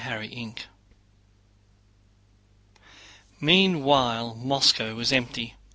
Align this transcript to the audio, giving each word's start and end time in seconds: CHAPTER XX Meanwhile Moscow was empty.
CHAPTER 0.03 0.25
XX 0.29 0.63
Meanwhile 3.39 4.33
Moscow 4.33 4.95
was 4.95 5.11
empty. 5.13 5.53